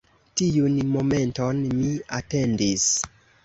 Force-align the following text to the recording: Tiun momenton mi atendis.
Tiun 0.39 0.79
momenton 0.95 1.61
mi 1.77 1.93
atendis. 2.23 2.91